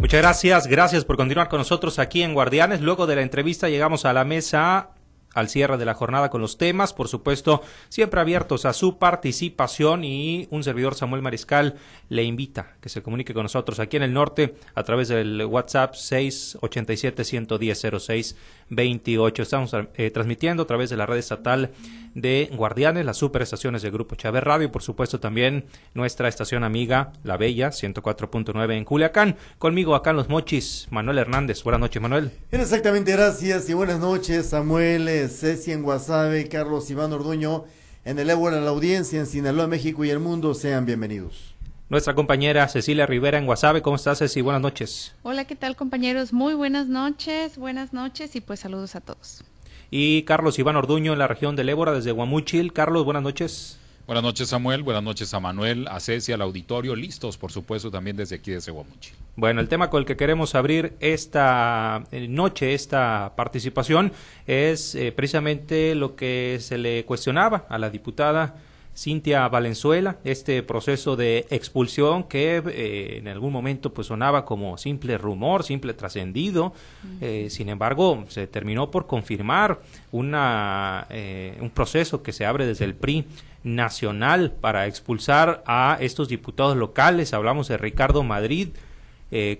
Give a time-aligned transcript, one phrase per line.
[0.00, 2.80] Muchas gracias, gracias por continuar con nosotros aquí en Guardianes.
[2.80, 4.90] Luego de la entrevista llegamos a la mesa
[5.34, 10.04] al cierre de la jornada con los temas, por supuesto, siempre abiertos a su participación
[10.04, 11.76] y un servidor Samuel Mariscal
[12.08, 15.94] le invita que se comunique con nosotros aquí en el norte a través del WhatsApp
[15.94, 21.70] 687 110 0628 Estamos eh, transmitiendo a través de la red estatal
[22.14, 27.12] de Guardianes, las superestaciones del Grupo Chávez Radio y por supuesto también nuestra estación amiga
[27.22, 29.36] La Bella 104.9 en Culiacán.
[29.58, 31.62] Conmigo acá en Los Mochis, Manuel Hernández.
[31.62, 32.32] Buenas noches, Manuel.
[32.50, 37.64] Exactamente, gracias y buenas noches, Samuel, Ceci en Guasave, Carlos Iván Orduño
[38.04, 40.54] en el Ébola, la audiencia en Sinaloa, México y el mundo.
[40.54, 41.54] Sean bienvenidos.
[41.88, 43.82] Nuestra compañera Cecilia Rivera en Guasave.
[43.82, 44.42] ¿Cómo estás, Ceci?
[44.42, 45.14] Buenas noches.
[45.24, 46.32] Hola, ¿qué tal, compañeros?
[46.32, 49.42] Muy buenas noches, buenas noches y pues saludos a todos
[49.90, 52.72] y Carlos Iván Orduño en la región del Ébora desde Guamúchil.
[52.72, 53.78] Carlos, buenas noches.
[54.08, 58.16] Buenas noches Samuel, buenas noches a Manuel, a Ceci, al auditorio, listos por supuesto también
[58.16, 59.12] desde aquí desde Guamuchil.
[59.36, 64.12] Bueno, el tema con el que queremos abrir esta eh, noche, esta participación,
[64.46, 68.54] es eh, precisamente lo que se le cuestionaba a la diputada
[68.98, 75.16] Cintia Valenzuela, este proceso de expulsión que eh, en algún momento pues sonaba como simple
[75.16, 76.72] rumor, simple trascendido,
[77.20, 79.78] eh, sin embargo se terminó por confirmar
[80.10, 83.24] una, eh, un proceso que se abre desde el PRI
[83.62, 88.70] nacional para expulsar a estos diputados locales, hablamos de Ricardo Madrid,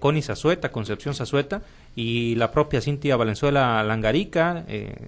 [0.00, 1.62] Connie Zazueta, Concepción Zazueta,
[1.94, 4.64] y la propia Cintia Valenzuela Langarica,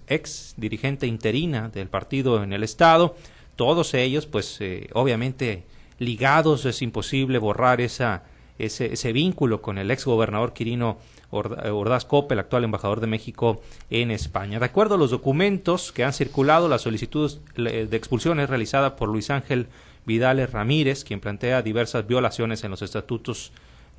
[0.06, 3.16] ex dirigente interina del partido en el Estado,
[3.60, 5.64] todos ellos, pues eh, obviamente
[5.98, 8.22] ligados, es imposible borrar esa,
[8.58, 10.96] ese, ese vínculo con el ex gobernador Quirino
[11.30, 14.60] Ordaz Cope, el actual embajador de México en España.
[14.60, 19.10] De acuerdo a los documentos que han circulado, la solicitud de expulsión es realizada por
[19.10, 19.66] Luis Ángel
[20.06, 23.52] Vidales Ramírez, quien plantea diversas violaciones en los estatutos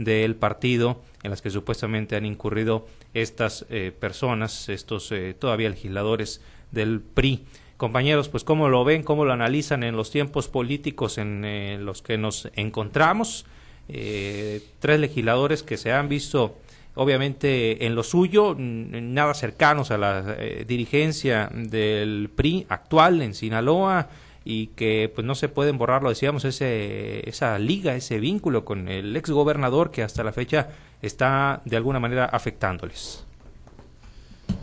[0.04, 6.42] del partido en las que supuestamente han incurrido estas eh, personas, estos eh, todavía legisladores
[6.72, 7.46] del PRI.
[7.78, 12.02] Compañeros, pues cómo lo ven, cómo lo analizan en los tiempos políticos en eh, los
[12.02, 13.46] que nos encontramos.
[13.90, 16.56] Eh, tres legisladores que se han visto
[16.96, 24.10] obviamente en lo suyo, nada cercanos a la eh, dirigencia del PRI actual en Sinaloa
[24.44, 28.88] y que pues no se pueden borrar, lo decíamos, ese, esa liga, ese vínculo con
[28.88, 30.70] el ex gobernador que hasta la fecha
[31.02, 33.24] está de alguna manera afectándoles.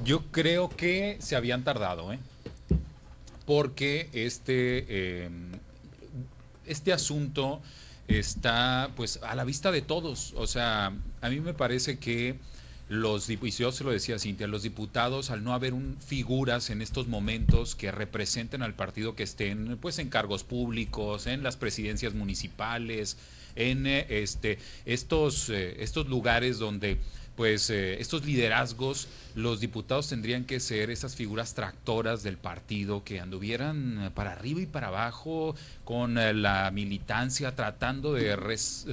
[0.05, 2.19] Yo creo que se habían tardado, ¿eh?
[3.49, 5.53] porque este, em,
[6.67, 7.63] este asunto
[8.09, 10.35] está pues a la vista de todos.
[10.37, 12.39] O sea, a mí me parece que
[12.89, 16.81] los y yo se lo decía Cintia, los diputados al no haber un, figuras en
[16.81, 22.15] estos momentos que representen al partido que estén pues en cargos públicos, en las presidencias
[22.15, 23.19] municipales,
[23.57, 26.99] en eh, este estos eh, estos lugares donde
[27.37, 29.07] pues eh, estos liderazgos,
[29.37, 34.67] los diputados tendrían que ser esas figuras tractoras del partido que anduvieran para arriba y
[34.67, 38.37] para abajo con la militancia tratando de,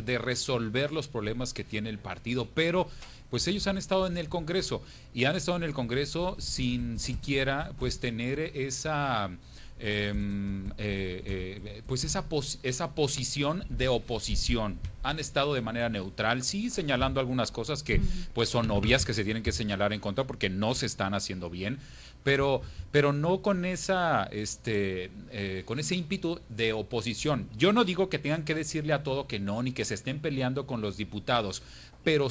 [0.03, 2.88] de resolver los problemas que tiene el partido, pero
[3.30, 4.81] pues ellos han estado en el Congreso
[5.13, 9.30] y han estado en el Congreso sin siquiera pues tener esa
[9.78, 12.25] Em, eh, eh, pues esa,
[12.63, 14.80] esa posición de oposición.
[15.03, 18.00] Han estado de manera neutral, sí, señalando algunas cosas que
[18.34, 21.50] pues son obvias que se tienen que señalar en contra porque no se están haciendo
[21.50, 21.78] bien,
[22.24, 22.62] pero,
[22.92, 27.50] pero no con esa, este, eh, con ese ímpetu de oposición.
[27.57, 30.22] Yo no digo que tengan que decirle a todo que no, ni que se estén
[30.22, 31.62] peleando con los diputados,
[32.06, 32.30] pero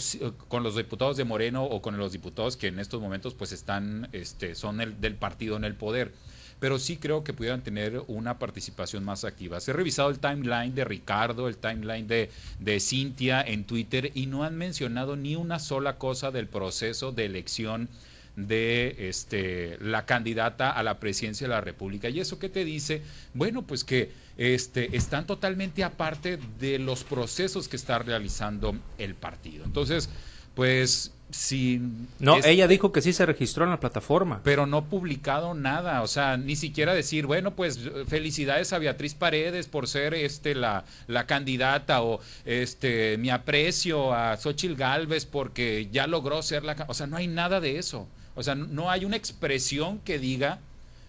[0.49, 4.09] con los diputados de Moreno o con los diputados que en estos momentos pues están,
[4.12, 6.12] este, son el, del partido en el poder
[6.61, 9.61] pero sí creo que pudieran tener una participación más activa.
[9.61, 12.31] Se ha revisado el timeline de Ricardo, el timeline de,
[12.61, 17.27] de Cintia en Twitter y no han mencionado ni una sola cosa del proceso de
[17.27, 17.91] elección
[18.37, 22.09] de este la candidata a la presidencia de la República.
[22.09, 23.03] ¿Y eso qué te dice?
[23.35, 29.65] Bueno, pues que este están totalmente aparte de los procesos que está realizando el partido.
[29.65, 30.09] Entonces,
[30.55, 31.81] pues si
[32.20, 34.41] no ella dijo que sí se registró en la plataforma.
[34.44, 39.67] Pero no publicado nada o sea ni siquiera decir bueno pues felicidades a Beatriz Paredes
[39.67, 46.06] por ser este la, la candidata o este mi aprecio a Xochil Gálvez porque ya
[46.06, 48.06] logró ser la o sea no hay nada de eso.
[48.37, 50.61] O sea no hay una expresión que diga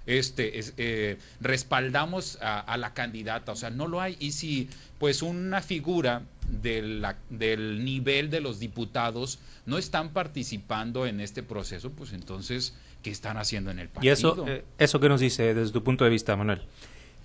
[0.06, 4.70] este eh, respaldamos a, a la candidata o sea no lo hay y si
[5.00, 6.24] pues una figura
[6.62, 13.38] del nivel de los diputados no están participando en este proceso, pues entonces, ¿qué están
[13.38, 14.10] haciendo en el partido?
[14.10, 16.62] ¿Y eso, eh, eso qué nos dice desde tu punto de vista, Manuel?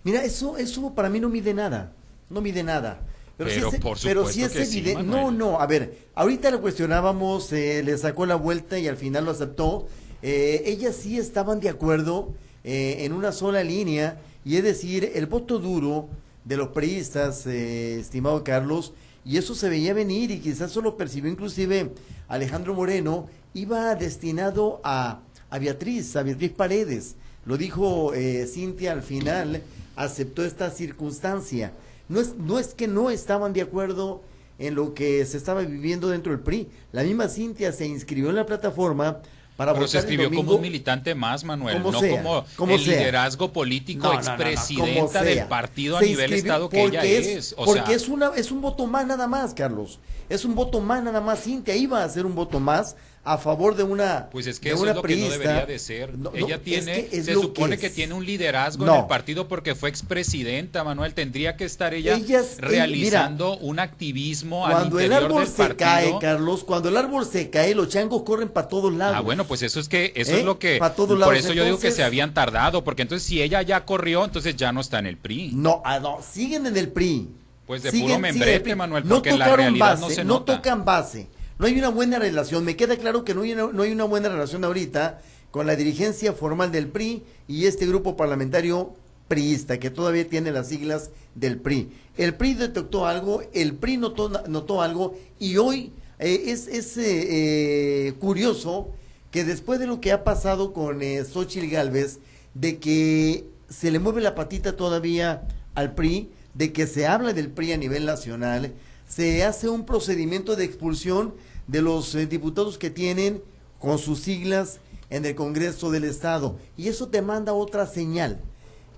[0.05, 1.93] Mira, eso, eso para mí no mide nada,
[2.29, 3.01] no mide nada.
[3.37, 5.03] Pero, por supuesto pero es evidente.
[5.03, 9.25] no, no, a ver, ahorita le cuestionábamos, eh, le sacó la vuelta y al final
[9.25, 9.89] lo aceptó.
[10.23, 12.35] Eh, ellas sí estaban de acuerdo
[12.65, 16.09] eh, en una sola línea, y es decir, el voto duro
[16.45, 18.93] de los priistas, eh, estimado Carlos,
[19.25, 21.93] y eso se veía venir y quizás solo percibió inclusive
[22.29, 25.21] Alejandro Moreno, iba destinado a,
[25.51, 27.17] a Beatriz, a Beatriz Paredes.
[27.45, 29.63] Lo dijo eh, Cintia al final,
[29.97, 31.73] aceptó esta circunstancia.
[32.09, 34.23] No es, no es que no estaban de acuerdo
[34.59, 36.69] en lo que se estaba viviendo dentro del PRI.
[36.93, 39.21] La misma Cintia se inscribió en la plataforma
[39.67, 45.47] pero se escribió como un militante más, Manuel, no como el liderazgo político expresidenta del
[45.47, 47.55] partido a nivel estado que ella es.
[47.57, 49.99] porque es una es un voto más nada más, Carlos.
[50.29, 51.43] Es un voto más nada más.
[51.43, 54.87] Cintia iba a ser un voto más a favor de una pues es que eso
[54.87, 56.15] es lo que no debería de ser.
[56.35, 61.13] Ella tiene se supone que, tiene un liderazgo en el partido porque fue expresidenta Manuel.
[61.13, 62.19] Tendría que estar ella
[62.59, 67.75] realizando un activismo cuando al el árbol se cae Carlos cuando el árbol se cae
[67.75, 69.17] los changos corren para todos lados.
[69.19, 70.43] Ah bueno pues eso es que eso es ¿Eh?
[70.43, 73.85] lo que por eso yo digo que se habían tardado porque entonces si ella ya
[73.85, 77.29] corrió entonces ya no está en el PRI no ah, no siguen en el PRI
[77.67, 81.29] pues de puro membrete Manuel porque la realidad no se no tocan base
[81.61, 82.65] no hay una buena relación.
[82.65, 85.21] Me queda claro que no hay, una, no hay una buena relación ahorita
[85.51, 88.95] con la dirigencia formal del PRI y este grupo parlamentario
[89.29, 91.91] priista que todavía tiene las siglas del PRI.
[92.17, 98.07] El PRI detectó algo, el PRI notó, notó algo y hoy eh, es, es eh,
[98.09, 98.89] eh, curioso
[99.31, 102.21] que después de lo que ha pasado con eh, Xochitl Galvez,
[102.55, 105.43] de que se le mueve la patita todavía
[105.75, 108.73] al PRI, de que se habla del PRI a nivel nacional,
[109.07, 111.35] se hace un procedimiento de expulsión
[111.71, 113.43] de los eh, diputados que tienen
[113.79, 116.59] con sus siglas en el Congreso del Estado.
[116.77, 118.41] Y eso te manda otra señal,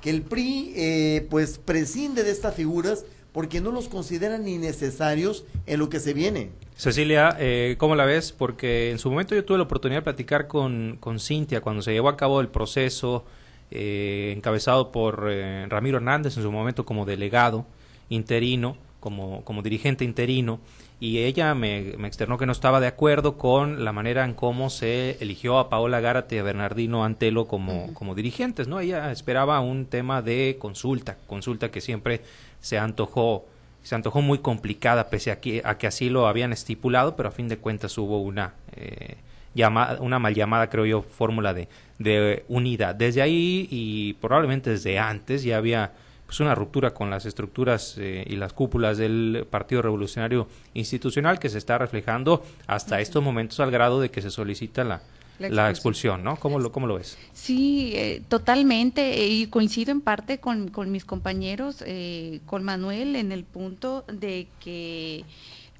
[0.00, 5.44] que el PRI eh, pues prescinde de estas figuras porque no los consideran ni necesarios
[5.66, 6.50] en lo que se viene.
[6.76, 8.32] Cecilia, eh, ¿cómo la ves?
[8.32, 11.92] Porque en su momento yo tuve la oportunidad de platicar con, con Cintia cuando se
[11.92, 13.24] llevó a cabo el proceso
[13.70, 15.24] eh, encabezado por
[15.68, 17.64] Ramiro Hernández en su momento como delegado
[18.10, 20.60] interino, como, como dirigente interino,
[21.02, 24.70] y ella me, me, externó que no estaba de acuerdo con la manera en cómo
[24.70, 28.78] se eligió a Paola Gárate y a Bernardino Antelo como, como dirigentes, ¿no?
[28.78, 32.20] Ella esperaba un tema de consulta, consulta que siempre
[32.60, 33.46] se antojó,
[33.82, 37.32] se antojó muy complicada, pese a que, a que así lo habían estipulado, pero a
[37.32, 39.16] fin de cuentas hubo una, eh,
[39.56, 41.66] llamada, una mal llamada, creo yo, fórmula de,
[41.98, 42.94] de unidad.
[42.94, 45.94] Desde ahí y probablemente desde antes ya había
[46.32, 51.50] pues una ruptura con las estructuras eh, y las cúpulas del Partido Revolucionario Institucional que
[51.50, 55.02] se está reflejando hasta estos momentos al grado de que se solicita la,
[55.38, 56.24] la expulsión.
[56.24, 56.36] ¿no?
[56.36, 57.18] ¿Cómo lo, cómo lo ves?
[57.34, 63.30] Sí, eh, totalmente, y coincido en parte con, con mis compañeros, eh, con Manuel, en
[63.30, 65.26] el punto de que,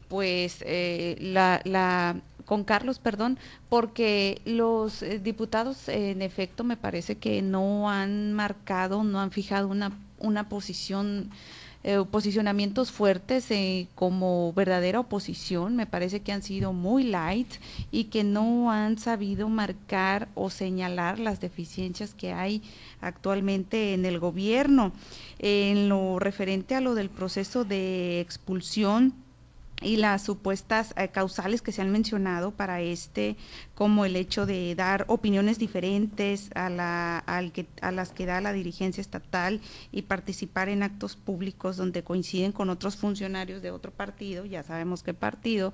[0.08, 0.62] pues,
[1.18, 3.38] la, la, con Carlos, perdón,
[3.70, 9.92] porque los diputados, en efecto, me parece que no han marcado, no han fijado una
[10.22, 11.30] una posición,
[11.84, 15.76] eh, posicionamientos fuertes eh, como verdadera oposición.
[15.76, 17.52] Me parece que han sido muy light
[17.90, 22.62] y que no han sabido marcar o señalar las deficiencias que hay
[23.00, 24.92] actualmente en el gobierno.
[25.38, 29.14] En lo referente a lo del proceso de expulsión,
[29.80, 33.36] y las supuestas eh, causales que se han mencionado para este,
[33.74, 38.40] como el hecho de dar opiniones diferentes a, la, al que, a las que da
[38.40, 39.60] la dirigencia estatal
[39.90, 45.02] y participar en actos públicos donde coinciden con otros funcionarios de otro partido, ya sabemos
[45.02, 45.72] qué partido,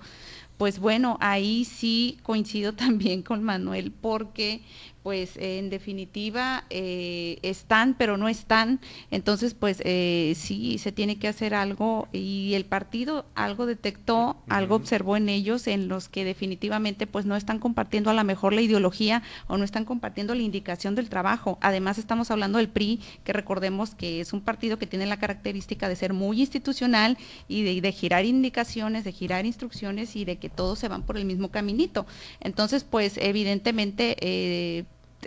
[0.59, 4.61] pues bueno, ahí sí coincido también con Manuel porque
[5.03, 8.81] pues en definitiva eh, están pero no están.
[9.11, 14.75] Entonces pues eh, sí se tiene que hacer algo y el partido algo detectó algo
[14.75, 18.61] observó en ellos en los que definitivamente pues no están compartiendo a lo mejor la
[18.61, 21.57] ideología o no están compartiendo la indicación del trabajo.
[21.63, 25.89] Además estamos hablando del PRI que recordemos que es un partido que tiene la característica
[25.89, 30.48] de ser muy institucional y de, de girar indicaciones de girar instrucciones y de que
[30.49, 32.07] todos se van por el mismo caminito.
[32.41, 34.85] Entonces pues evidentemente eh,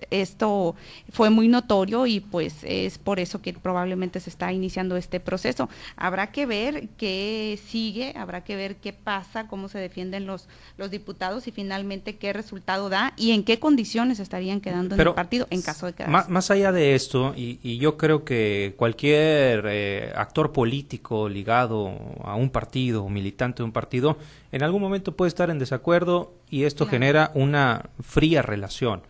[0.09, 0.75] esto
[1.11, 5.69] fue muy notorio y pues es por eso que probablemente se está iniciando este proceso.
[5.95, 10.91] Habrá que ver qué sigue, habrá que ver qué pasa, cómo se defienden los, los
[10.91, 15.47] diputados y finalmente qué resultado da y en qué condiciones estarían quedando en el partido
[15.49, 16.11] en caso de quedarse.
[16.11, 21.91] Más, más allá de esto, y, yo creo que cualquier eh, actor político ligado
[22.23, 24.17] a un partido, militante de un partido,
[24.51, 29.01] en algún momento puede estar en desacuerdo y esto genera una fría relación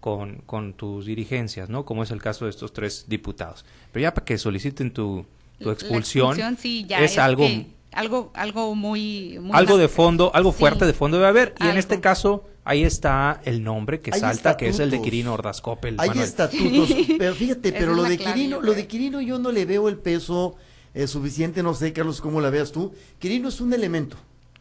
[0.00, 1.84] con, con tus dirigencias, ¿no?
[1.84, 3.64] Como es el caso de estos tres diputados.
[3.92, 5.26] Pero ya para que soliciten tu,
[5.60, 7.46] tu expulsión, es, algo
[7.92, 10.58] algo algo muy, muy algo de fondo, algo Sí.
[10.58, 11.54] fuerte de fondo debe haber.
[11.60, 15.02] Y en este caso, ahí está el nombre que Hay salta, que es el de.
[15.02, 15.96] Quirino Ordaz Coppel.
[15.98, 16.26] Hay Manuel.
[16.26, 16.88] estatutos,
[17.18, 18.86] pero fíjate, pero lo de clave, Quirino, yo lo de.
[18.86, 20.56] Quirino yo no le veo el peso
[20.94, 22.92] eh, suficiente, no sé, Carlos, cómo la veas tú.
[23.18, 24.16] Quirino es un elemento,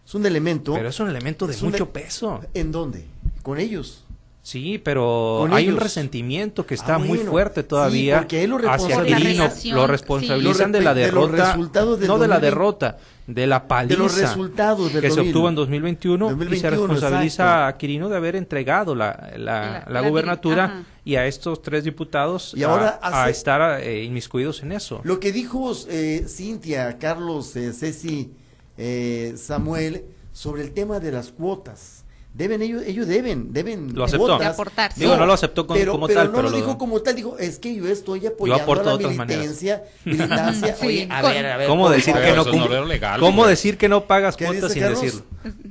[0.05, 0.74] es un elemento.
[0.74, 2.41] Pero es un elemento de mucho peso.
[2.53, 3.05] ¿En dónde?
[3.43, 4.05] Con ellos.
[4.41, 7.31] Sí, pero Con hay un resentimiento que está Ah, muy bueno.
[7.31, 9.75] fuerte Sí, todavía porque él lo hacia responsabiliza- Quirino.
[9.75, 9.88] Lo sí.
[9.91, 12.39] responsabilizan de la re- de los derrota, del no de la 2020.
[12.41, 15.29] derrota, de la paliza De los resultados del que se 2000.
[15.36, 17.75] obtuvo en 2021, y se 2021, responsabiliza exacto.
[17.75, 20.84] a Quirino de haber entregado la, la, La- la la gubernatura ajá.
[21.03, 25.01] y a estos tres diputados Y ahora a, a hace- estar eh, inmiscuidos en eso.
[25.03, 28.31] Lo que dijo eh, Cintia, Carlos, eh, Ceci,
[28.77, 32.05] eh, Samuel, sobre el tema de las cuotas.
[32.33, 34.36] Deben ellos, ellos deben, deben Lo aceptó.
[34.36, 35.01] aportar, sí.
[35.01, 37.01] Digo, no lo aceptó con- pero, como pero tal, no pero lo lo- dijo como
[37.01, 40.75] tal, dijo, es que yo estoy apoyando a la militancia, militancia.
[40.79, 41.67] Sí, Oye, a ver, a ver.
[41.67, 45.01] ¿Cómo decir que no cum- legal, ¿Cómo decir que no pagas ¿Qué cuotas sin Carlos?
[45.01, 45.25] decirlo?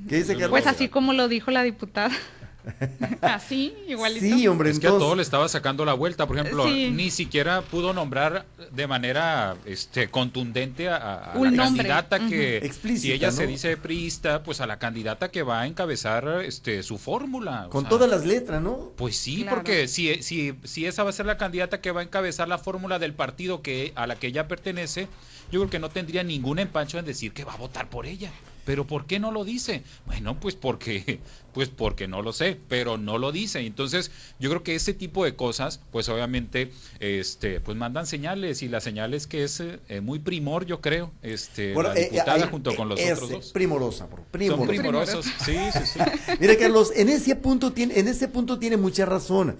[0.08, 0.50] ¿Qué dice Carlos?
[0.50, 2.10] Pues así como lo dijo la diputada.
[3.22, 4.20] así, igualito.
[4.20, 6.26] Sí, hombre, Es que a todo le estaba sacando la vuelta.
[6.26, 6.90] Por ejemplo, Sí.
[6.90, 11.56] ni siquiera pudo nombrar de manera este, contundente a, la nombre.
[11.56, 13.36] candidata que, Explícita, si ella ¿no?
[13.36, 17.66] se dice priista, pues a la candidata que va a encabezar este, su fórmula.
[17.66, 18.92] o con sea, todas las letras, ¿no?
[18.96, 19.56] Pues sí, Claro.
[19.56, 22.58] porque si, si, si esa va a ser la candidata que va a encabezar la
[22.58, 25.08] fórmula del partido que a la que ella pertenece,
[25.50, 28.30] yo creo que no tendría ningún empacho en decir que va a votar por ella.
[28.68, 29.82] Pero ¿por qué no lo dice?
[30.04, 31.20] Bueno, pues porque,
[31.54, 33.60] pues porque no lo sé, pero no lo dice.
[33.60, 36.70] Entonces, yo creo que ese tipo de cosas, pues obviamente,
[37.00, 41.12] este, pues mandan señales y la señal es que es eh, muy primor, yo creo,
[41.22, 43.52] este, Bueno, la eh, diputada ahí, junto con los otros dos.
[43.52, 44.66] Primorosa, bro, Son primorosa.
[44.66, 46.00] primorosos, sí, sí, sí.
[46.38, 49.56] Mira, Carlos, en ese punto tiene, en ese punto tiene mucha razón.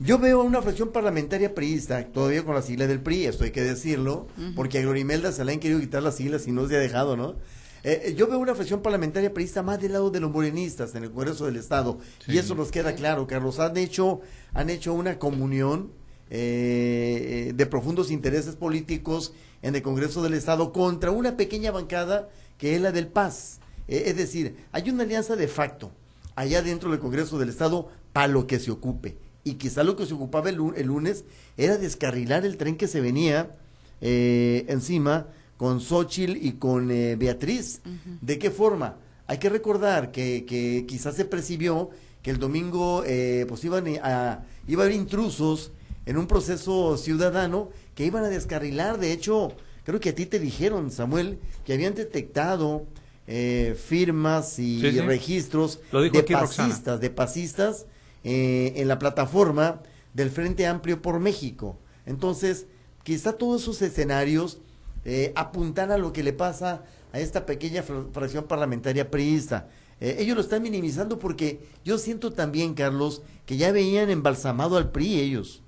[0.00, 3.62] Yo veo una fracción parlamentaria priista, todavía con la sigla del PRI, esto hay que
[3.62, 6.78] decirlo, porque a Glorimelda se le han querido quitar las siglas y no se ha
[6.78, 7.36] dejado, ¿no?
[7.82, 11.04] Eh, eh, yo veo una fracción parlamentaria priista más del lado de los morenistas en
[11.04, 13.58] el Congreso del Estado, y eso nos queda claro, Carlos.
[13.58, 14.20] Han hecho,
[14.52, 15.92] han hecho una comunión
[16.32, 22.28] eh, eh, de profundos intereses políticos en el Congreso del Estado contra una pequeña bancada
[22.56, 23.58] que es la del Paz.
[23.88, 25.90] Eh, es decir, hay una alianza de facto
[26.36, 29.16] allá dentro del Congreso del Estado para lo que se ocupe.
[29.42, 31.24] Y quizá lo que se ocupaba el, el lunes
[31.56, 33.56] era descarrilar el tren que se venía
[34.00, 35.26] eh, encima
[35.60, 37.82] con Xochitl y con eh, Beatriz.
[38.22, 38.96] ¿De qué forma?
[39.26, 41.90] Hay que recordar que, que quizás se percibió
[42.22, 45.70] que el domingo eh, pues iban a, iba a haber intrusos
[46.06, 48.98] en un proceso ciudadano que iban a descarrilar.
[48.98, 49.52] De hecho,
[49.84, 52.86] creo que a ti te dijeron, Samuel, que habían detectado
[53.26, 55.00] eh, firmas y Sí, sí.
[55.02, 57.84] registros de pasistas, de pasistas
[58.24, 59.82] eh, en la plataforma
[60.14, 61.76] del Frente Amplio por México.
[62.06, 62.64] Entonces,
[63.02, 64.56] quizá todos esos escenarios
[65.04, 69.68] eh, apuntan a lo que le pasa a esta pequeña fra- fracción parlamentaria priista.
[70.00, 74.90] Eh, ellos lo están minimizando porque yo siento también, Carlos, que ya veían embalsamado al
[74.90, 75.62] PRI ellos.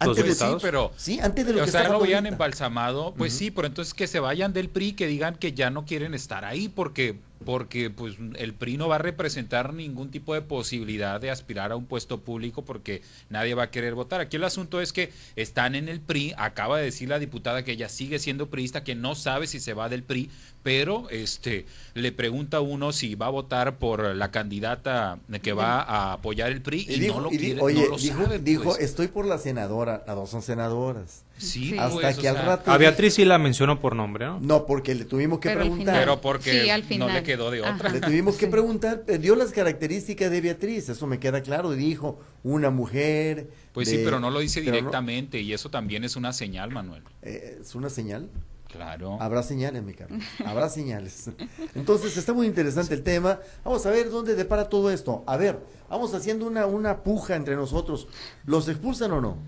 [0.00, 0.46] ¿Los Antes de-?
[0.46, 2.34] Sí, pero Sí, antes de lo o que sea, lo veían ahorita.
[2.34, 5.84] embalsamado, pues sí, pero entonces que se vayan del PRI, que digan que ya no
[5.84, 10.42] quieren estar ahí, porque, porque pues el PRI no va a representar ningún tipo de
[10.42, 14.20] posibilidad de aspirar a un puesto público porque nadie va a querer votar.
[14.20, 17.72] Aquí el asunto es que están en el PRI, acaba de decir la diputada que
[17.72, 20.30] ella sigue siendo priista, que no sabe si se va del PRI,
[20.62, 25.80] pero este le pregunta a uno si va a votar por la candidata que va
[25.80, 28.22] a apoyar el PRI y, Y dijo, no lo y quiere, oye, no lo dijo,
[28.24, 28.80] sabe, dijo, pues.
[28.80, 31.24] estoy por la senadora, las dos son senadoras.
[31.40, 31.76] Sí.
[31.78, 32.70] Hasta pues, que al sea, rato...
[32.70, 34.38] A Beatriz sí la mencionó por nombre, ¿no?
[34.40, 35.86] No, porque le tuvimos que Pero preguntar.
[35.86, 36.00] final.
[36.00, 37.74] Pero porque Sí, al no le quedó de otra.
[37.74, 37.88] Ajá.
[37.88, 38.50] Le tuvimos que Sí.
[38.50, 43.48] preguntar, eh, dio las características de Beatriz, eso me queda claro, y dijo, una mujer.
[43.72, 46.32] Pues de- sí, pero no lo dice pero no- directamente y eso también es una
[46.32, 47.02] señal, Manuel.
[47.22, 48.28] eh, es una señal.
[48.70, 49.16] Claro.
[49.20, 50.22] Habrá señales, mi Carlos.
[50.46, 51.28] Habrá señales.
[51.74, 53.40] Entonces, está muy interesante el tema.
[53.64, 55.24] Vamos a ver dónde depara todo esto.
[55.26, 58.06] A ver, vamos haciendo una, una puja entre nosotros.
[58.46, 59.38] ¿Los expulsan o no?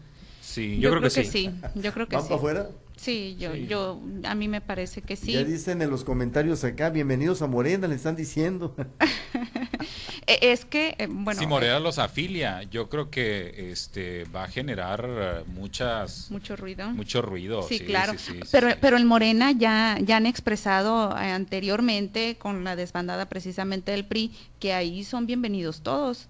[0.54, 1.30] Sí, Yo Yo, creo creo, que que, sí.
[1.30, 1.50] sí.
[1.74, 2.28] Yo creo que ¿Van sí.
[2.28, 2.70] para afuera?
[2.96, 3.66] Sí, yo, Sí.
[3.66, 5.32] yo, a mí me parece que sí.
[5.32, 8.74] Ya dicen en los comentarios acá, bienvenidos a Morena, le están diciendo.
[10.28, 14.48] Eh, Es que, eh, bueno, si Morena los afilia, yo creo que este va a
[14.48, 16.88] generar eh, muchas mucho ruido.
[16.90, 17.62] mucho ruido.
[17.64, 18.12] Sí, claro.
[18.12, 18.76] sí, sí, sí, pero, sí.
[18.80, 24.32] pero el Morena ya, ya han expresado eh, anteriormente con la desbandada precisamente del PRI
[24.60, 26.28] que ahí son bienvenidos todos.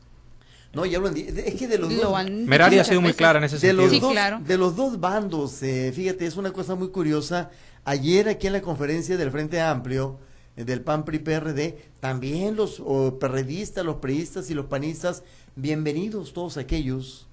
[0.74, 2.30] No, ya lo han di- Es que de los Lo dos.
[2.30, 3.82] Merari ha sido muy clara en ese de sentido.
[3.82, 4.40] los, Sí, dos, claro.
[4.44, 7.50] de los dos bandos, eh, fíjate, es una cosa muy curiosa.
[7.84, 10.18] Ayer aquí en la conferencia del Frente Amplio,
[10.56, 15.22] eh, del PAN PRI PRD, también los o, perredistas, los priistas y los panistas,
[15.56, 17.26] bienvenidos todos aquellos.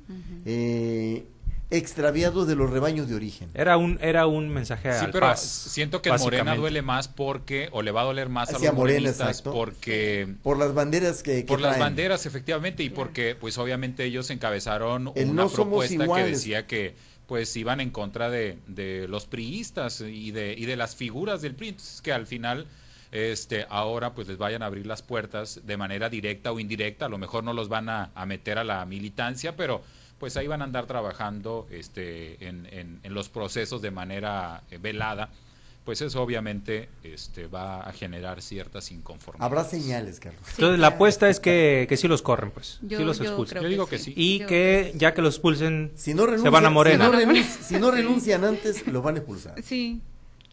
[0.45, 1.25] Eh,
[1.71, 3.49] extraviados de los rebaños de origen.
[3.53, 7.69] Era un, era un mensaje Sí, al pero paz, siento que Morena duele más porque,
[7.71, 9.51] o le va a doler más a los Morena, morenistas exacto.
[9.51, 14.29] porque Por las banderas que, que por las banderas efectivamente y porque pues obviamente ellos
[14.31, 16.95] encabezaron El una no propuesta que decía que
[17.27, 21.53] pues iban en contra de, de los priistas y de, y de las figuras del
[21.53, 22.65] PRI, entonces que al final
[23.11, 27.09] este ahora pues les vayan a abrir las puertas de manera directa o indirecta, a
[27.09, 29.83] lo mejor no los van a, a meter a la militancia, pero
[30.19, 34.77] pues ahí van a andar trabajando este en, en- en los procesos de manera eh,
[34.79, 35.29] velada,
[35.85, 39.45] pues eso obviamente este va a generar ciertas inconformidades.
[39.51, 40.41] Habrá señales, Carlos.
[40.45, 42.79] Sí, Entonces la apuesta es que, que sí los corren, pues.
[42.83, 43.61] Yo- sí los yo expulsen.
[43.63, 44.13] Yo digo que sí.
[44.15, 47.05] Y Yo que ya que los expulsen, Si no renuncian, se van a Morena.
[47.05, 49.55] Si no, renunci- si no renuncian antes, los van a expulsar.
[49.63, 50.01] Sí.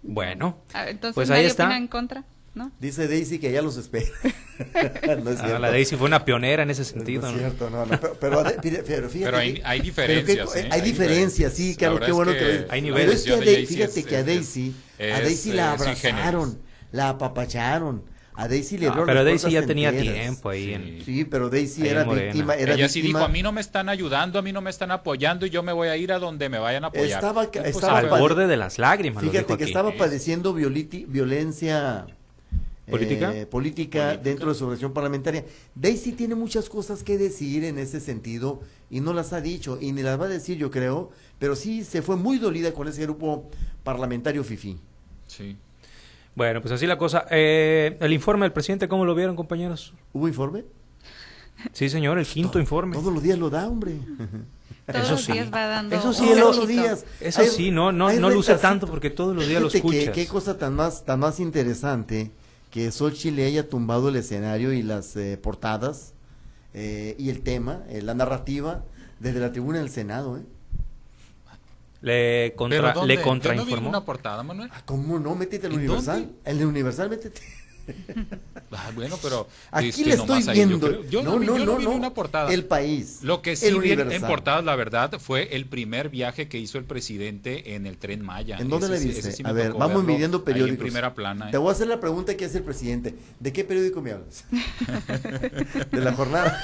[0.02, 1.76] Bueno, Ah, Entonces Pues ahí nadie está.
[1.76, 2.24] en contra,
[2.56, 2.72] ¿no?
[2.80, 4.06] Dice Daisy que ya los espera.
[5.22, 5.58] no es ah, cierto.
[5.60, 7.26] la Daisy fue una pionera en ese No sentido.
[7.28, 7.38] es ¿no?
[7.38, 8.42] cierto, no, no, pero, pero,
[8.86, 10.46] pero fíjate Pero hay, que- hay pero diferencias.
[10.48, 10.68] co- ¿eh?
[10.72, 12.44] hay diferencias, sí, La claro, qué es bueno que, que.
[12.70, 13.14] Hay Pero niveles.
[13.14, 16.58] es que a Daisy fíjate es- que a es- Daisy, a es, Daisy la abrazaron,
[16.92, 18.02] la apapacharon,
[18.38, 20.14] a Daisy le No, abrieron pero las Daisy ya tenía enteras.
[20.14, 20.72] tiempo ahí.
[20.74, 21.02] En, Sí.
[21.04, 23.18] Sí, pero Daisy Ahí era víctima, era Ella sí víctima.
[23.20, 25.62] dijo, a mí no me están ayudando, a mí no me están apoyando y yo
[25.62, 27.06] me voy a ir a donde me vayan a apoyar.
[27.22, 29.22] Estaba- pues, estaba al borde de las lágrimas.
[29.22, 29.70] lo Fíjate dijo que aquí.
[29.72, 29.96] estaba Sí.
[29.98, 32.06] padeciendo violiti- violencia
[32.86, 33.26] eh, ¿Política?
[33.28, 34.16] política, Política.
[34.16, 35.44] dentro de su organización parlamentaria.
[35.74, 39.92] Daisy tiene muchas cosas que decir en ese sentido y no las ha dicho y
[39.92, 43.02] ni las va a decir yo creo, pero sí se fue muy dolida con ese
[43.02, 43.50] grupo
[43.82, 44.78] parlamentario FIFI.
[45.26, 45.56] Sí.
[46.36, 47.26] Bueno, pues así la cosa.
[47.30, 49.92] Eh, el informe del presidente, ¿cómo lo vieron, compañeros?
[50.12, 50.64] ¿Hubo informe?
[51.72, 52.94] Sí, señor, el quinto informe.
[52.94, 53.94] Todos los días lo da, hombre.
[54.86, 55.32] Todos Eso los sí.
[55.32, 57.04] días va dando Eso sí, todos los días.
[57.20, 60.10] Eso Hay- sí, no, no, no luce tanto porque todos los días lo escuchas.
[60.14, 62.30] Qué cosa tan más, tan más interesante
[62.76, 66.12] que Xochitl le haya tumbado el escenario y las eh, portadas
[66.74, 68.84] eh, y el tema, eh, la narrativa,
[69.18, 70.36] desde la tribuna del Senado.
[70.36, 70.42] ¿eh?
[72.02, 73.14] Le, contra, ¿Pero dónde?
[73.14, 73.88] le Yo no vi contrainformó.
[73.88, 74.68] una portada, Manuel.
[74.74, 75.34] Ah, ¿Cómo no?
[75.34, 76.20] Métete al ¿En Universal.
[76.26, 76.38] dónde?
[76.44, 77.40] El Universal, métete.
[78.72, 81.04] Ah, bueno, pero Aquí este, le estoy nomás ahí, yo viendo.
[81.04, 81.90] Yo, no, no, vi, yo no, no vi no.
[81.92, 82.52] una portada.
[82.52, 83.20] El país.
[83.22, 86.84] Lo que sí vi en- portadas, la verdad, fue el primer viaje que hizo el
[86.84, 88.58] presidente en el Tren Maya.
[88.58, 89.32] ¿En dónde Ese le viste?
[89.32, 90.78] sí a ver, vamos midiendo periódicos.
[90.78, 91.48] en primera plana.
[91.48, 91.52] ¿eh?
[91.52, 93.14] Te voy a hacer la pregunta que hace el presidente.
[93.40, 94.44] ¿De qué periódico me hablas?
[95.90, 96.60] de la jornada.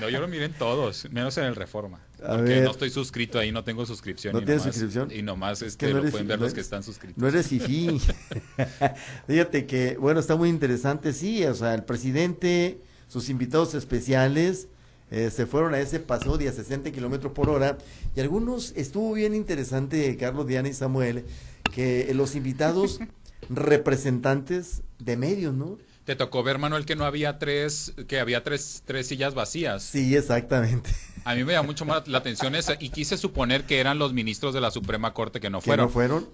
[0.00, 2.00] No, yo lo miré en todos, menos en el Reforma.
[2.24, 2.64] A porque ver.
[2.64, 4.32] no estoy suscrito ahí, no tengo suscripción.
[4.32, 5.12] ¿No tienes nomás- suscripción?
[5.12, 7.18] Y nomás Es este, lo pueden ver los que están suscritos.
[7.18, 8.00] No eres fifí.
[9.28, 14.68] Fíjate que, bueno, está muy interesante, sí, o sea, el presidente, sus invitados especiales,
[15.10, 17.78] eh, se fueron a ese paseo de a 60 kilómetros por hora,
[18.16, 21.24] y algunos, estuvo bien interesante, Carlos, Diana y Samuel,
[21.72, 22.98] que los invitados
[23.50, 25.78] representantes de medios, ¿no?
[26.04, 29.82] Te tocó ver, Manuel, que no había tres, que había tres, tres sillas vacías.
[29.82, 30.90] Sí, exactamente.
[31.24, 34.12] A mí me llamó mucho más la atención esa y quise suponer que eran los
[34.12, 35.86] ministros de la Suprema Corte que no Que fueron.
[35.86, 36.28] no fueron,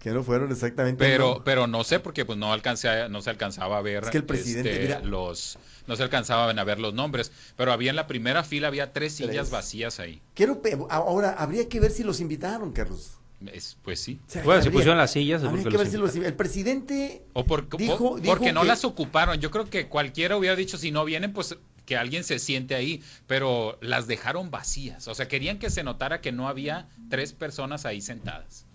[0.00, 0.98] que no fueron exactamente.
[1.04, 1.44] Pero, no.
[1.44, 4.24] pero no sé porque pues no alcancé no se alcanzaba a ver Es que el
[4.24, 5.00] presidente, este, mira.
[5.00, 8.92] los no se alcanzaban a ver los nombres, pero había en la primera fila había
[8.92, 9.50] tres sillas Tres.
[9.50, 10.20] vacías ahí.
[10.34, 13.12] Quiero, ahora, habría que ver si los invitaron, Carlos.
[13.52, 14.20] Es- pues sí.
[14.26, 17.22] O sea, Bueno, si habría- pusieron las sillas, habría que ver si los El presidente
[17.32, 19.38] O por- Dijo- por- dijo porque no que- las ocuparon.
[19.40, 23.02] Yo creo que cualquiera hubiera dicho si no vienen pues que alguien se siente ahí,
[23.26, 25.08] pero las dejaron vacías.
[25.08, 28.66] O sea, querían que se notara que no había tres personas ahí sentadas,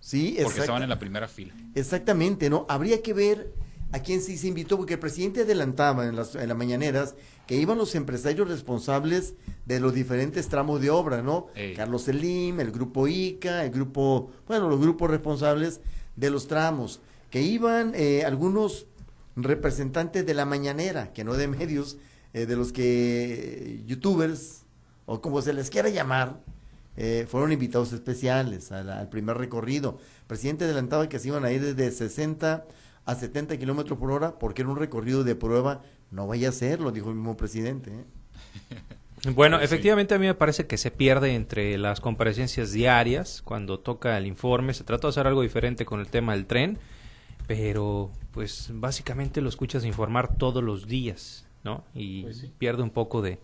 [0.00, 1.54] Sí, porque estaban en la primera fila.
[1.74, 2.66] exactamente, ¿no?
[2.68, 3.52] Habría que ver
[3.90, 7.14] a quién sí se invitó, porque el presidente adelantaba en las, en las mañaneras
[7.46, 9.34] que iban los empresarios responsables
[9.64, 11.46] de los diferentes tramos de obra, ¿no?
[11.54, 11.74] Ey.
[11.74, 15.80] Carlos Selim, el grupo ICA, el grupo, bueno, los grupos responsables
[16.16, 18.86] de los tramos, que iban eh, algunos
[19.36, 21.96] representantes de la mañanera, que no de medios,
[22.34, 24.64] eh, de los que youtubers,
[25.06, 26.40] o como se les quiera llamar,
[27.00, 29.98] eh, fueron invitados especiales al, al primer recorrido.
[30.22, 32.64] El presidente adelantaba que se iban a ir desde 60
[33.06, 35.80] a 70 kilómetros por hora porque era un recorrido de prueba.
[36.10, 37.90] No vaya a ser, lo dijo el mismo presidente.
[37.92, 38.04] ¿eh?
[39.34, 39.64] Bueno, Sí.
[39.64, 44.26] efectivamente a mí me parece que se pierde entre las comparecencias diarias cuando toca el
[44.26, 44.74] informe.
[44.74, 46.78] Se trata de hacer algo diferente con el tema del tren,
[47.48, 51.84] pero pues básicamente lo escuchas informar todos los días, ¿no?
[51.94, 52.52] Y Pues sí.
[52.58, 53.40] pierde un poco de,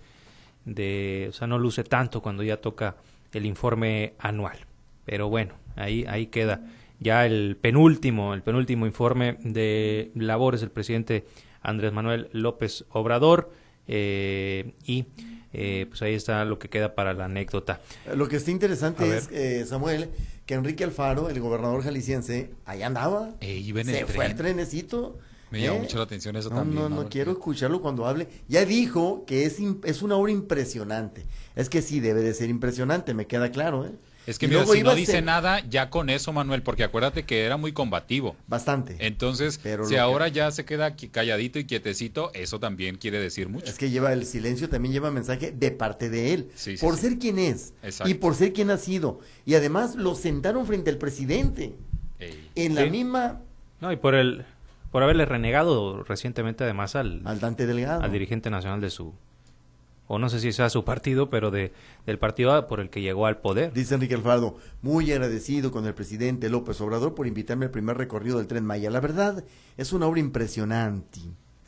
[0.65, 2.97] de, o sea, no luce tanto cuando ya toca
[3.35, 4.59] el informe anual.
[5.05, 6.63] Pero bueno, ahí, ahí queda
[7.01, 11.27] ya el penúltimo, el penúltimo informe de labores del presidente
[11.61, 13.51] Andrés Manuel López Obrador
[13.87, 15.05] eh, y
[15.53, 17.81] eh, pues ahí está lo que queda para la anécdota.
[18.07, 20.11] Eh, Lo que está interesante es, eh, Samuel,
[20.47, 23.35] que Enrique Alfaro, el gobernador jalisciense, allá andaba.
[23.41, 24.57] E iba en se el fue al tren.
[24.57, 25.19] trenecito.
[25.55, 25.81] Me llama ¿Eh?
[25.83, 26.75] mucho la atención eso No, también.
[26.77, 27.09] no, no Manuel.
[27.09, 28.29] quiero escucharlo cuando hable.
[28.49, 31.25] Ya dijo que es, im- es una obra impresionante.
[31.57, 33.93] Es que sí, debe de ser impresionante, me queda claro, ¿eh?
[34.27, 37.25] Es que mira, luego si no dice ser- nada, ya con eso, Manuel, porque acuérdate
[37.25, 38.35] que era muy combativo.
[38.49, 38.97] Bastante.
[39.01, 43.51] Entonces, Pero si que- ahora ya se queda calladito y quietecito, eso también quiere decir
[43.51, 43.67] mucho.
[43.67, 46.49] Es que lleva el silencio, también lleva mensaje de parte de él.
[46.55, 47.03] Sí, sí, por sí.
[47.03, 47.75] ser quien es.
[47.83, 48.09] Exacto.
[48.11, 49.21] Y por ser quien ha sido.
[49.45, 51.75] Y además lo sentaron frente al presidente.
[52.19, 52.49] Ey.
[52.55, 52.91] En la Sí.
[52.91, 53.43] misma.
[53.83, 54.47] No, y por el
[54.95, 58.05] por haberle renegado recientemente además al, Al Dante Delgado.
[58.05, 59.13] al dirigente nacional de su
[60.07, 61.73] o no sé si sea su partido, pero de
[62.07, 63.73] del partido por el que llegó al poder.
[63.73, 68.39] Dice Enrique Alfaro, muy agradecido con el presidente López Obrador por invitarme al primer recorrido
[68.39, 68.89] del tren Maya.
[68.89, 69.43] La verdad,
[69.77, 71.19] es una obra impresionante.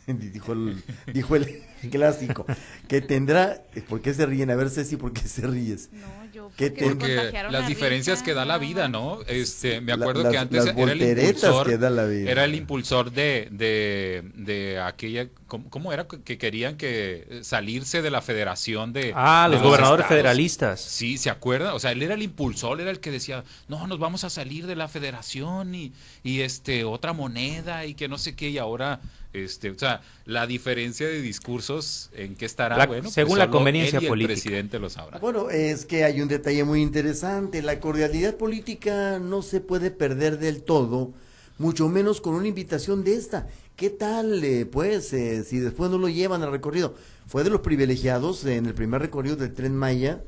[0.32, 2.46] dijo el, dijo el clásico,
[2.88, 4.50] que tendrá, ¿por qué se ríen?
[4.50, 5.90] A ver, Ceci, ¿por qué se ríes?
[5.92, 9.20] No, yo ¿Qué porque te- Porque las la diferencias risa, que da la vida, no.
[9.26, 12.30] Este, me La- acuerdo las- que antes las era el impulsor, que da la vida.
[12.30, 18.00] era el impulsor de, de, de aquella, ¿cómo, cómo era que querían que eh, salirse
[18.02, 20.20] de la federación de Ah, de los gobernadores estados?
[20.22, 20.80] federalistas.
[20.80, 21.74] Sí, ¿se acuerda?
[21.74, 24.66] O sea, él era el impulsor, era el que decía, no, nos vamos a salir
[24.66, 25.92] de la federación y,
[26.24, 29.00] y este, otra moneda y que no sé qué, y ahora,
[29.44, 33.50] este, o sea, la diferencia de discursos en qué estará, La- bueno, pues según la
[33.50, 34.32] conveniencia él y política.
[34.32, 35.18] el presidente lo sabrá.
[35.18, 37.62] Bueno, es que hay un detalle muy interesante.
[37.62, 41.12] La cordialidad política no se puede perder del todo,
[41.58, 43.46] mucho menos con una invitación de esta.
[43.76, 46.94] ¿Qué tal, eh, pues, eh, si después no lo llevan al recorrido?
[47.26, 50.20] Fue de los privilegiados en el primer recorrido del tren Maya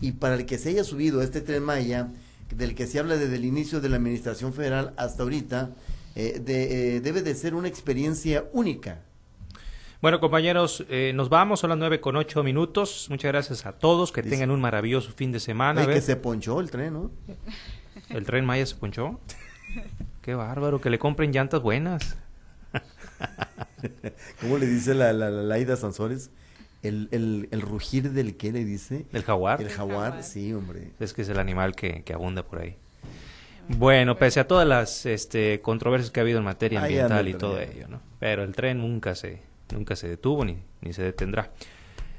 [0.00, 2.08] y para el que se haya subido a este tren Maya,
[2.54, 5.70] del que se habla desde el inicio de la administración federal hasta ahorita,
[6.16, 9.02] eh, de- eh, debe de ser una experiencia única.
[10.02, 13.06] Bueno, compañeros, eh, nos vamos, son las nueve con ocho minutos.
[13.10, 15.82] Muchas gracias a todos, que Dice- tengan un maravilloso fin de semana.
[15.82, 17.10] A Ay, que se ponchó el tren, ¿no?
[18.10, 19.20] ¿El tren Maya se ponchó?
[20.22, 22.16] Qué bárbaro, que le compren llantas buenas.
[24.40, 26.30] ¿Cómo le dice la, la, la Laida Sansores?
[26.82, 29.06] El, el, el rugir del qué le dice?
[29.12, 29.60] ¿El jaguar?
[29.60, 30.22] El El jaguar, jaguar.
[30.22, 30.90] sí, hombre.
[31.00, 32.76] Es que es el animal que, que abunda por ahí.
[33.68, 37.60] Bueno, pese a todas las este, controversias que ha habido en materia ambiental y todo
[37.60, 38.00] ello, ¿no?
[38.18, 41.50] Pero el tren nunca se, nunca se detuvo ni, ni se detendrá.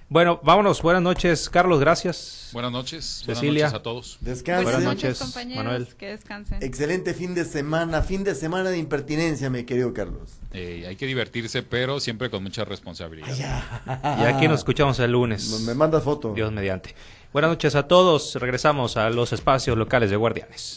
[0.10, 0.82] Bueno, vámonos.
[0.82, 2.50] Buenas noches, Carlos, gracias.
[2.54, 3.66] Buenas noches, Cecilia.
[3.66, 4.18] buenas noches a todos.
[4.22, 4.64] Descanse.
[4.64, 5.66] Buenas noches, compañeros.
[5.66, 5.88] Manuel.
[5.98, 6.64] Que descansen.
[6.64, 10.38] Excelente fin de semana, fin de semana de impertinencia, mi querido Carlos.
[10.54, 13.28] Eh, hay que divertirse, pero siempre con mucha responsabilidad.
[14.20, 15.50] Y aquí nos escuchamos el lunes.
[15.66, 16.34] Me mandas foto.
[16.34, 16.96] Dios mediante.
[17.34, 18.36] Buenas noches a todos.
[18.36, 20.76] Regresamos a los espacios locales de Guardianes.